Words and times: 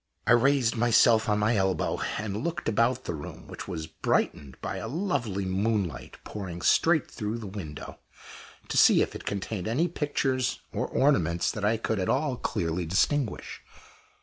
I 0.25 0.31
raised 0.31 0.75
myself 0.75 1.29
on 1.29 1.37
my 1.37 1.55
elbow, 1.55 1.99
and 2.17 2.43
looked 2.43 2.67
about 2.67 3.03
the 3.03 3.13
room 3.13 3.47
which 3.47 3.67
was 3.67 3.85
brightened 3.85 4.57
by 4.59 4.77
a 4.77 4.87
lovely 4.87 5.45
moonlight 5.45 6.17
pouring 6.23 6.63
straight 6.63 7.11
through 7.11 7.37
the 7.37 7.45
window 7.45 7.99
to 8.69 8.77
see 8.77 9.03
if 9.03 9.13
it 9.13 9.25
contained 9.27 9.67
any 9.67 9.87
pictures 9.87 10.61
or 10.73 10.87
ornaments 10.87 11.51
that 11.51 11.63
I 11.63 11.77
could 11.77 11.99
at 11.99 12.09
all 12.09 12.35
clearly 12.35 12.87
distinguish. 12.87 13.61